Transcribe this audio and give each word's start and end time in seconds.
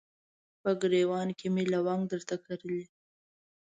په 0.61 0.69
ګریوان 0.81 1.29
کې 1.39 1.47
مې 1.53 1.63
لونګ 1.71 2.01
درته 2.11 2.35
کرلي 2.45 2.81